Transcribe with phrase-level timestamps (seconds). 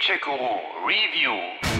[0.00, 1.79] Tchekuru Review.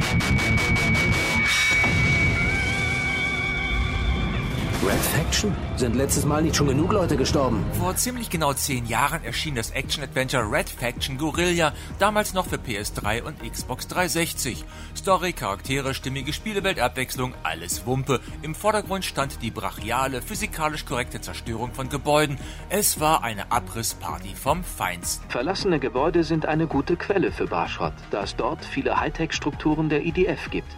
[4.83, 5.55] Red Faction?
[5.77, 7.63] Sind letztes Mal nicht schon genug Leute gestorben?
[7.79, 13.23] Vor ziemlich genau zehn Jahren erschien das Action-Adventure Red Faction Guerilla, damals noch für PS3
[13.23, 14.65] und Xbox 360.
[14.97, 18.21] Story, Charaktere, stimmige Spielewelt, Abwechslung, alles Wumpe.
[18.41, 22.39] Im Vordergrund stand die brachiale, physikalisch korrekte Zerstörung von Gebäuden.
[22.71, 25.29] Es war eine Abrissparty vom Feinsten.
[25.29, 30.49] Verlassene Gebäude sind eine gute Quelle für Barschrott, da es dort viele Hightech-Strukturen der IDF
[30.51, 30.75] gibt.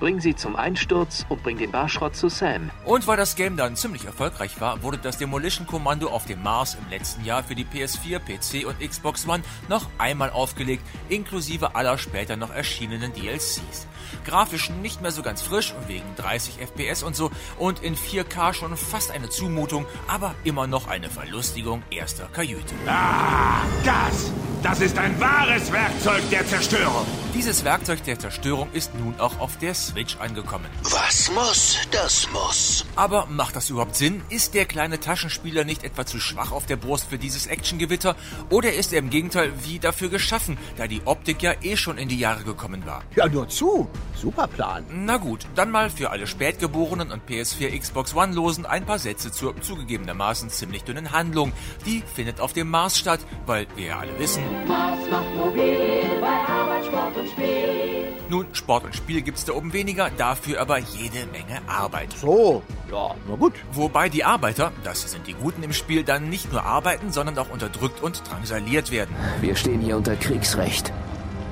[0.00, 2.70] Bring sie zum Einsturz und bring den Barschrott zu Sam.
[2.84, 6.76] Und weil das Game dann ziemlich erfolgreich war, wurde das Demolition Kommando auf dem Mars
[6.80, 11.98] im letzten Jahr für die PS4, PC und Xbox One noch einmal aufgelegt, inklusive aller
[11.98, 13.86] später noch erschienenen DLCs.
[14.24, 18.54] Grafisch nicht mehr so ganz frisch und wegen 30 FPS und so und in 4K
[18.54, 22.74] schon fast eine Zumutung, aber immer noch eine Verlustigung erster Kajüte.
[22.86, 24.32] Ah, das!
[24.62, 27.06] Das ist ein wahres Werkzeug der Zerstörung.
[27.38, 30.66] Dieses Werkzeug der Zerstörung ist nun auch auf der Switch angekommen.
[30.82, 32.84] Was muss, das muss.
[32.96, 34.22] Aber macht das überhaupt Sinn?
[34.28, 38.16] Ist der kleine Taschenspieler nicht etwa zu schwach auf der Brust für dieses Actiongewitter?
[38.50, 42.08] Oder ist er im Gegenteil wie dafür geschaffen, da die Optik ja eh schon in
[42.08, 43.04] die Jahre gekommen war?
[43.14, 43.88] Ja, nur zu.
[44.20, 44.84] Super Plan.
[44.90, 49.60] Na gut, dann mal für alle Spätgeborenen und PS4 Xbox One-Losen ein paar Sätze zur
[49.62, 51.52] zugegebenermaßen ziemlich dünnen Handlung.
[51.86, 56.26] Die findet auf dem Mars statt, weil wir ja alle wissen, Mars macht mobil bei
[56.26, 58.14] Arbeit, Sport und Spiel.
[58.28, 62.12] nun, Sport und Spiel gibt's da oben weniger, dafür aber jede Menge Arbeit.
[62.20, 63.54] So, ja, na gut.
[63.72, 67.50] Wobei die Arbeiter, das sind die Guten im Spiel, dann nicht nur arbeiten, sondern auch
[67.50, 69.14] unterdrückt und drangsaliert werden.
[69.40, 70.92] Wir stehen hier unter Kriegsrecht.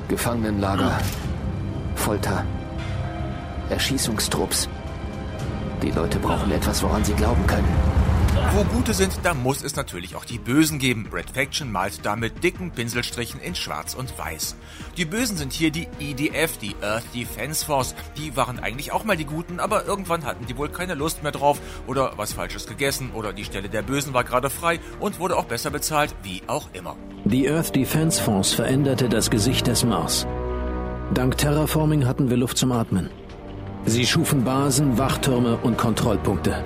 [0.09, 0.99] Gefangenenlager.
[1.95, 2.45] Folter.
[3.71, 4.69] Erschießungstrupps.
[5.83, 7.69] Die Leute brauchen etwas, woran sie glauben können.
[8.53, 11.09] Wo Gute sind, da muss es natürlich auch die Bösen geben.
[11.13, 14.57] Red Faction malt da mit dicken Pinselstrichen in Schwarz und Weiß.
[14.97, 17.95] Die Bösen sind hier die EDF, die Earth Defense Force.
[18.17, 21.33] Die waren eigentlich auch mal die Guten, aber irgendwann hatten die wohl keine Lust mehr
[21.33, 25.37] drauf oder was Falsches gegessen oder die Stelle der Bösen war gerade frei und wurde
[25.37, 26.97] auch besser bezahlt, wie auch immer.
[27.25, 30.27] Die Earth Defense Force veränderte das Gesicht des Mars.
[31.13, 33.11] Dank Terraforming hatten wir Luft zum Atmen.
[33.85, 36.63] Sie schufen Basen, Wachtürme und Kontrollpunkte.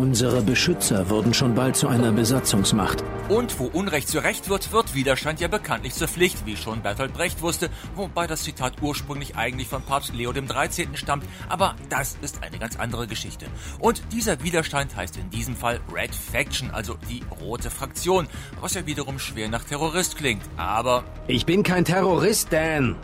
[0.00, 3.04] Unsere Beschützer wurden schon bald zu einer Besatzungsmacht.
[3.28, 7.12] Und wo Unrecht zu Recht wird, wird Widerstand ja bekanntlich zur Pflicht, wie schon Bertolt
[7.12, 10.96] Brecht wusste, wobei das Zitat ursprünglich eigentlich von Papst Leo dem 13.
[10.96, 13.44] stammt, aber das ist eine ganz andere Geschichte.
[13.78, 18.26] Und dieser Widerstand heißt in diesem Fall Red Faction, also die rote Fraktion,
[18.62, 22.96] was ja wiederum schwer nach Terrorist klingt, aber Ich bin kein Terrorist, Dan.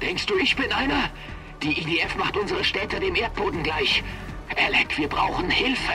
[0.00, 1.10] Denkst du, ich bin einer?
[1.60, 4.04] Die IDF macht unsere Städte dem Erdboden gleich.
[4.58, 5.92] Alec, wir brauchen Hilfe.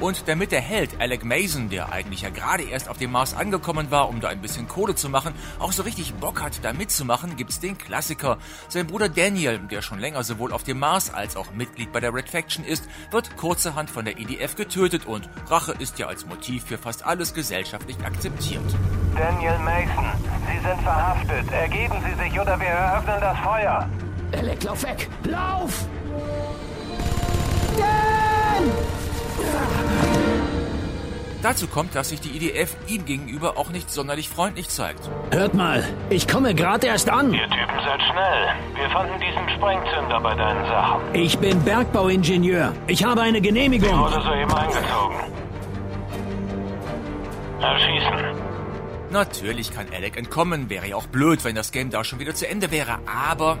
[0.00, 3.90] Und damit der Held Alec Mason, der eigentlich ja gerade erst auf dem Mars angekommen
[3.90, 7.36] war, um da ein bisschen Kohle zu machen, auch so richtig Bock hat, da mitzumachen,
[7.36, 8.38] gibt's den Klassiker.
[8.68, 12.14] Sein Bruder Daniel, der schon länger sowohl auf dem Mars als auch Mitglied bei der
[12.14, 16.64] Red Faction ist, wird kurzerhand von der EDF getötet und Rache ist ja als Motiv
[16.64, 18.62] für fast alles gesellschaftlich akzeptiert.
[19.16, 20.06] Daniel Mason,
[20.46, 21.50] Sie sind verhaftet.
[21.52, 23.88] Ergeben Sie sich oder wir eröffnen das Feuer.
[24.32, 25.08] Alec, lauf weg!
[25.24, 25.88] Lauf!
[31.42, 35.08] Dazu kommt, dass sich die IDF ihm gegenüber auch nicht sonderlich freundlich zeigt.
[35.30, 37.32] Hört mal, ich komme gerade erst an.
[37.32, 38.48] Ihr Typen seid schnell.
[38.74, 41.00] Wir fanden diesen Sprengzünder bei deinen Sachen.
[41.14, 42.72] Ich bin Bergbauingenieur.
[42.88, 43.98] Ich habe eine Genehmigung.
[43.98, 45.16] Wurde soeben eingezogen.
[47.60, 48.48] Erschießen.
[49.10, 52.46] Natürlich kann Alec entkommen, wäre ja auch blöd, wenn das Game da schon wieder zu
[52.48, 53.58] Ende wäre, aber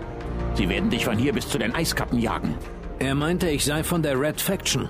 [0.54, 2.56] Sie werden dich von hier bis zu den Eiskappen jagen.
[2.98, 4.88] Er meinte, ich sei von der Red Faction.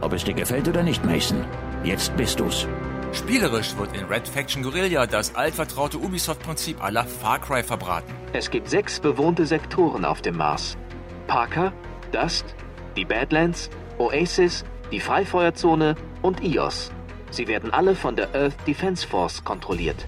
[0.00, 1.44] Ob es dir gefällt oder nicht, Mason.
[1.84, 2.66] Jetzt bist du's.
[3.12, 8.12] spielerisch wird in Red Faction Guerilla das altvertraute Ubisoft-Prinzip aller Far Cry verbraten.
[8.32, 10.76] Es gibt sechs bewohnte Sektoren auf dem Mars.
[11.26, 11.72] Parker,
[12.12, 12.54] Dust,
[12.96, 16.90] die Badlands, Oasis, die Freifeuerzone und Ios.
[17.30, 20.06] Sie werden alle von der Earth Defense Force kontrolliert.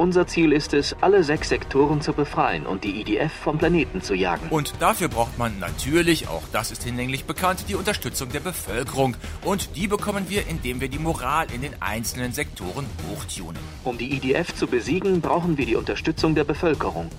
[0.00, 4.14] Unser Ziel ist es, alle sechs Sektoren zu befreien und die IDF vom Planeten zu
[4.14, 4.48] jagen.
[4.48, 9.14] Und dafür braucht man natürlich, auch das ist hinlänglich bekannt, die Unterstützung der Bevölkerung.
[9.44, 13.60] Und die bekommen wir, indem wir die Moral in den einzelnen Sektoren hochtunen.
[13.84, 17.10] Um die IDF zu besiegen, brauchen wir die Unterstützung der Bevölkerung.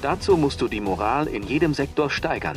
[0.00, 2.56] Dazu musst du die Moral in jedem Sektor steigern.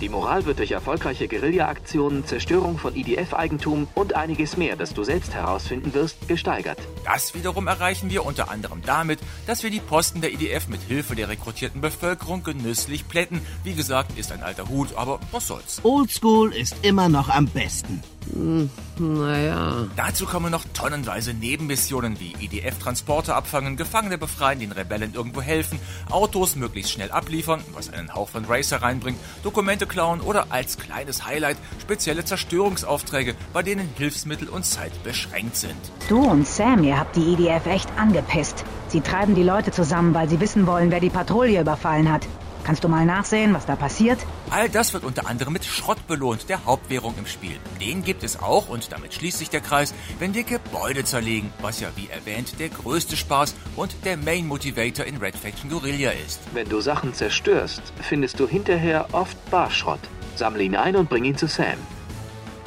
[0.00, 5.34] Die Moral wird durch erfolgreiche Guerilla-Aktionen, Zerstörung von IDF-Eigentum und einiges mehr, das du selbst
[5.34, 6.78] herausfinden wirst, gesteigert.
[7.04, 9.18] Das wiederum erreichen wir unter anderem damit,
[9.48, 13.40] dass wir die Posten der IDF mit Hilfe der rekrutierten Bevölkerung genüsslich plätten.
[13.64, 15.80] Wie gesagt, ist ein alter Hut, aber was soll's.
[15.82, 18.00] Oldschool ist immer noch am besten.
[18.34, 19.86] Hm, naja.
[19.96, 25.78] Dazu kommen noch tonnenweise Nebenmissionen wie IDF-Transporter abfangen, Gefangene befreien, den Rebellen irgendwo helfen,
[26.10, 31.26] Autos möglichst schnell abliefern, was einen Hauch von Racer reinbringt, Dokumente klauen oder als kleines
[31.26, 35.76] Highlight spezielle Zerstörungsaufträge, bei denen Hilfsmittel und Zeit beschränkt sind.
[36.08, 38.64] Du und Sam, ihr habt die IDF echt angepisst.
[38.88, 42.26] Sie treiben die Leute zusammen, weil sie wissen wollen, wer die Patrouille überfallen hat.
[42.68, 44.18] Kannst du mal nachsehen, was da passiert?
[44.50, 47.56] All das wird unter anderem mit Schrott belohnt, der Hauptwährung im Spiel.
[47.80, 51.80] Den gibt es auch, und damit schließt sich der Kreis, wenn wir Gebäude zerlegen, was
[51.80, 56.40] ja wie erwähnt der größte Spaß und der Main Motivator in Red Faction Guerilla ist.
[56.52, 60.00] Wenn du Sachen zerstörst, findest du hinterher oft Barschrott.
[60.36, 61.78] Sammle ihn ein und bring ihn zu Sam.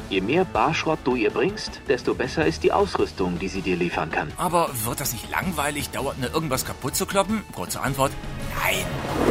[0.09, 4.09] Je mehr Barschrott du ihr bringst, desto besser ist die Ausrüstung, die sie dir liefern
[4.09, 4.31] kann.
[4.37, 7.43] Aber wird das nicht langweilig, dauernd nur irgendwas kaputt zu kloppen?
[7.53, 8.11] Kurze Antwort,
[8.63, 9.30] nein.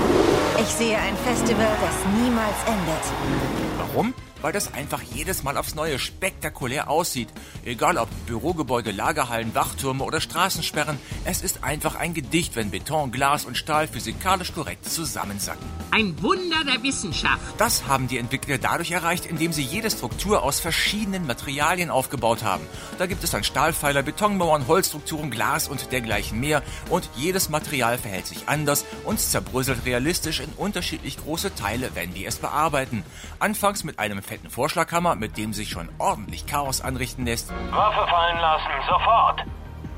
[0.70, 3.69] Ich sehe ein Festival, das niemals endet.
[3.92, 4.14] Warum?
[4.40, 7.28] Weil das einfach jedes Mal aufs Neue spektakulär aussieht.
[7.64, 13.44] Egal ob Bürogebäude, Lagerhallen, Wachtürme oder Straßensperren, es ist einfach ein Gedicht, wenn Beton, Glas
[13.44, 15.66] und Stahl physikalisch korrekt zusammensacken.
[15.90, 17.42] Ein Wunder der Wissenschaft.
[17.58, 22.64] Das haben die Entwickler dadurch erreicht, indem sie jede Struktur aus verschiedenen Materialien aufgebaut haben.
[22.96, 26.62] Da gibt es dann Stahlpfeiler, Betonmauern, Holzstrukturen, Glas und dergleichen mehr.
[26.88, 32.26] Und jedes Material verhält sich anders und zerbröselt realistisch in unterschiedlich große Teile, wenn wir
[32.26, 33.04] es bearbeiten.
[33.38, 37.50] Anfangs mit einem fetten Vorschlaghammer, mit dem sich schon ordentlich Chaos anrichten lässt.
[37.70, 39.44] Waffe fallen lassen, sofort!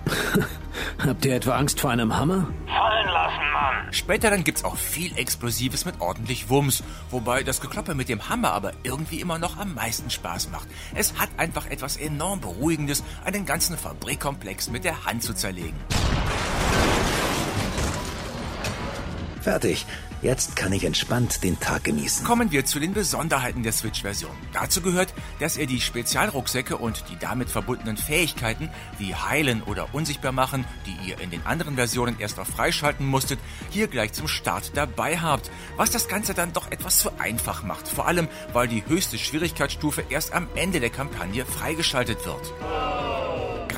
[1.06, 2.46] Habt ihr etwa Angst vor einem Hammer?
[2.66, 3.92] Fallen lassen, Mann!
[3.92, 8.52] Später dann gibt's auch viel Explosives mit ordentlich Wumms, wobei das Gekloppe mit dem Hammer
[8.52, 10.68] aber irgendwie immer noch am meisten Spaß macht.
[10.94, 15.78] Es hat einfach etwas enorm Beruhigendes, einen ganzen Fabrikkomplex mit der Hand zu zerlegen.
[19.42, 19.86] Fertig.
[20.22, 22.24] Jetzt kann ich entspannt den Tag genießen.
[22.24, 24.30] Kommen wir zu den Besonderheiten der Switch-Version.
[24.52, 30.30] Dazu gehört, dass ihr die Spezialrucksäcke und die damit verbundenen Fähigkeiten wie Heilen oder Unsichtbar
[30.30, 33.40] machen, die ihr in den anderen Versionen erst noch freischalten musstet,
[33.70, 35.50] hier gleich zum Start dabei habt.
[35.76, 37.88] Was das Ganze dann doch etwas zu einfach macht.
[37.88, 42.52] Vor allem, weil die höchste Schwierigkeitsstufe erst am Ende der Kampagne freigeschaltet wird.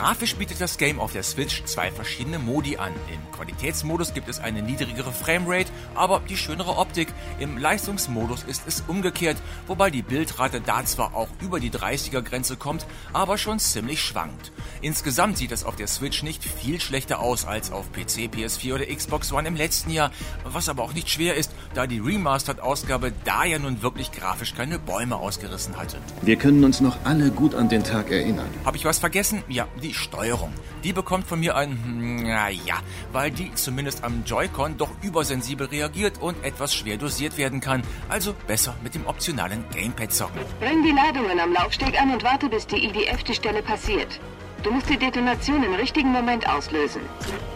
[0.04, 2.92] Grafisch bietet das Game auf der Switch zwei verschiedene Modi an.
[3.10, 7.08] Im Qualitätsmodus gibt es eine niedrigere Framerate, aber die schönere Optik.
[7.38, 12.56] Im Leistungsmodus ist es umgekehrt, wobei die Bildrate da zwar auch über die 30er Grenze
[12.56, 12.84] kommt,
[13.14, 14.52] aber schon ziemlich schwankt.
[14.82, 18.84] Insgesamt sieht es auf der Switch nicht viel schlechter aus als auf PC, PS4 oder
[18.84, 20.10] Xbox One im letzten Jahr,
[20.44, 24.78] was aber auch nicht schwer ist, da die Remastered-Ausgabe da ja nun wirklich grafisch keine
[24.78, 25.96] Bäume ausgerissen hatte.
[26.20, 28.50] Wir können uns noch alle gut an den Tag erinnern.
[28.66, 29.42] Habe ich was vergessen?
[29.48, 30.52] Ja, die Steuerung.
[30.82, 32.76] Die bekommt von mir ein, hm, naja,
[33.12, 37.82] weil die zumindest am Joy-Con doch übersensibel reagiert und etwas schwer dosiert werden kann.
[38.08, 40.40] Also besser mit dem optionalen Gamepad zocken.
[40.60, 44.20] Bring die Ladungen am Laufsteg an und warte, bis die IDF die Stelle passiert.
[44.62, 47.02] Du musst die Detonation im richtigen Moment auslösen.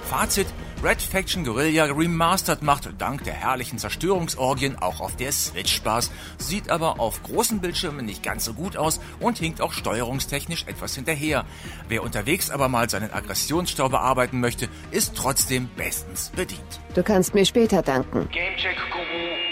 [0.02, 0.46] Fazit.
[0.81, 6.71] Red Faction Guerilla Remastered macht dank der herrlichen Zerstörungsorgien auch auf der Switch Spaß, sieht
[6.71, 11.45] aber auf großen Bildschirmen nicht ganz so gut aus und hinkt auch steuerungstechnisch etwas hinterher.
[11.89, 16.81] Wer unterwegs aber mal seinen Aggressionsstau bearbeiten möchte, ist trotzdem bestens bedient.
[16.95, 18.29] Du kannst mir später danken.
[18.31, 19.48] Gamecheck Guru,